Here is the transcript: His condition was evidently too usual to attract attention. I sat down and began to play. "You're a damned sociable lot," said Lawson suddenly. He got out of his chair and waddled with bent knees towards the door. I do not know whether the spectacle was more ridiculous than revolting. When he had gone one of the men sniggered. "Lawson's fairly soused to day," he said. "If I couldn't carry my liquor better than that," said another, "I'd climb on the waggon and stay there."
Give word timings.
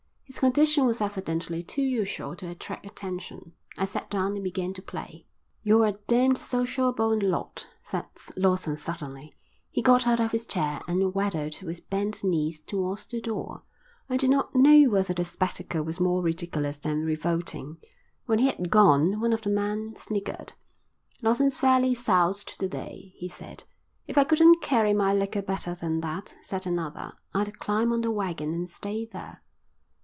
His 0.31 0.39
condition 0.39 0.85
was 0.85 1.01
evidently 1.01 1.61
too 1.61 1.81
usual 1.83 2.37
to 2.37 2.49
attract 2.49 2.85
attention. 2.85 3.51
I 3.77 3.83
sat 3.83 4.09
down 4.09 4.33
and 4.33 4.43
began 4.43 4.73
to 4.73 4.81
play. 4.81 5.27
"You're 5.61 5.85
a 5.85 5.91
damned 6.07 6.37
sociable 6.37 7.19
lot," 7.21 7.67
said 7.83 8.05
Lawson 8.37 8.77
suddenly. 8.77 9.33
He 9.69 9.81
got 9.81 10.07
out 10.07 10.21
of 10.21 10.31
his 10.31 10.45
chair 10.45 10.79
and 10.87 11.13
waddled 11.13 11.61
with 11.61 11.87
bent 11.89 12.23
knees 12.23 12.61
towards 12.61 13.05
the 13.05 13.19
door. 13.19 13.63
I 14.09 14.15
do 14.15 14.29
not 14.29 14.55
know 14.55 14.85
whether 14.89 15.13
the 15.13 15.25
spectacle 15.25 15.83
was 15.83 15.99
more 15.99 16.23
ridiculous 16.23 16.77
than 16.77 17.03
revolting. 17.03 17.77
When 18.25 18.39
he 18.39 18.47
had 18.47 18.71
gone 18.71 19.19
one 19.19 19.33
of 19.33 19.41
the 19.41 19.49
men 19.49 19.95
sniggered. 19.97 20.53
"Lawson's 21.21 21.57
fairly 21.57 21.93
soused 21.93 22.57
to 22.61 22.69
day," 22.69 23.13
he 23.17 23.27
said. 23.27 23.65
"If 24.07 24.17
I 24.17 24.23
couldn't 24.23 24.61
carry 24.61 24.93
my 24.93 25.13
liquor 25.13 25.41
better 25.41 25.75
than 25.75 25.99
that," 25.99 26.35
said 26.41 26.65
another, 26.65 27.13
"I'd 27.33 27.59
climb 27.59 27.91
on 27.91 27.99
the 27.99 28.11
waggon 28.11 28.53
and 28.53 28.69
stay 28.69 29.05
there." 29.05 29.43